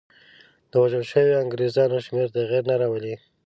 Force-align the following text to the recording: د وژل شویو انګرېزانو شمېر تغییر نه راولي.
د 0.69 0.71
وژل 0.81 1.03
شویو 1.11 1.41
انګرېزانو 1.43 1.97
شمېر 2.05 2.27
تغییر 2.35 2.63
نه 2.69 2.75
راولي. 2.81 3.15